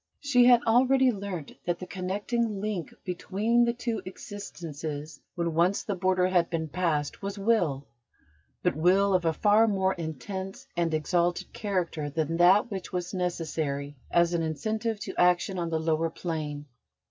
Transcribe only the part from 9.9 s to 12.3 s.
intense and exalted character